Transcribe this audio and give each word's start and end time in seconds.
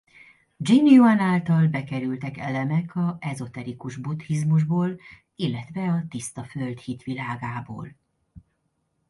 Jin-jüan 0.57 1.19
által 1.19 1.67
bekerültek 1.67 2.37
elemek 2.37 2.95
a 2.95 3.17
ezoterikus 3.19 3.95
buddhizmusból 3.97 4.99
illetve 5.35 5.81
a 5.91 6.03
Tiszta 6.09 6.43
Föld 6.43 6.79
hitvilágából. 6.79 7.95